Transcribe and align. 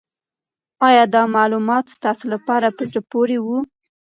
آیا 0.87 1.03
دا 1.15 1.21
معلومات 1.35 1.85
ستاسو 1.95 2.25
لپاره 2.33 2.67
په 2.77 2.81
زړه 2.89 3.01
پورې 3.11 3.37
وو؟ 3.45 3.57